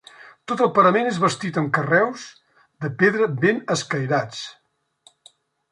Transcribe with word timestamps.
Tot 0.51 0.61
el 0.67 0.69
parament 0.77 1.09
és 1.09 1.19
bastit 1.25 1.59
amb 1.61 1.69
carreus 1.79 2.23
de 2.85 2.93
pedra 3.03 3.29
ben 3.45 3.61
escairats. 3.77 4.45